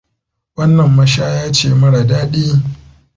Wannan 0.55 0.89
mashaya 0.95 1.51
ce 1.53 1.67
mara 1.79 2.01
daɗi. 2.09 2.43